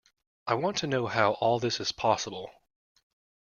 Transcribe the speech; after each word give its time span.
I 0.47 0.55
want 0.55 0.77
to 0.77 0.87
know 0.87 1.05
how 1.05 1.33
all 1.33 1.59
this 1.59 1.79
is 1.79 1.91
possible. 1.91 2.49